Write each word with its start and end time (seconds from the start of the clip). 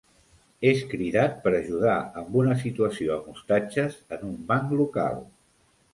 És 0.69 0.79
cridat 0.93 1.35
per 1.43 1.51
ajudar 1.57 1.97
amb 2.21 2.39
una 2.43 2.57
situació 2.63 3.15
amb 3.19 3.29
ostatges 3.35 4.03
en 4.19 4.25
un 4.33 4.37
banc 4.53 4.75
local. 4.81 5.25